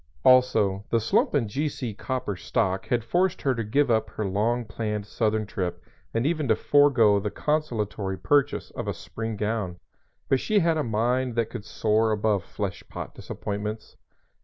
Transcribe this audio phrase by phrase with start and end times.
[0.25, 1.93] Also, the slump in G.C.
[1.93, 5.79] Copper stock had forced her to give up her long planned southern trip
[6.11, 9.77] and even to forego the consolatory purchase of a spring gown;
[10.27, 13.95] but she had a mind that could soar above flesh pot disappointments.